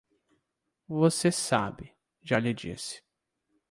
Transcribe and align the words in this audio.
Você 0.87 1.31
sabe; 1.31 1.93
já 2.23 2.39
lhe 2.39 2.55
disse. 2.55 3.03